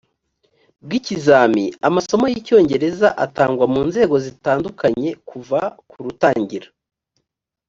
bw 0.83 0.91
ikizami 0.99 1.65
amasomo 1.87 2.25
y 2.31 2.35
icyongereza 2.41 3.07
atangwa 3.25 3.65
mu 3.73 3.81
nzego 3.89 4.15
zitandukanye 4.25 5.09
kuva 5.29 5.59
ku 5.89 5.97
rutangira 6.05 6.67